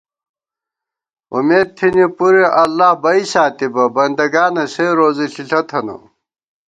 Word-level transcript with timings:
اُمېدتھنی 1.35 2.05
پُرے 2.17 2.45
اللہ 2.63 2.89
بئ 3.01 3.21
ساتِبہ 3.31 3.85
بندہ 3.95 4.25
گانہ 4.33 4.63
سےروزی 4.73 5.25
ݪِݪہ 5.33 5.61
تھنہ 5.69 5.95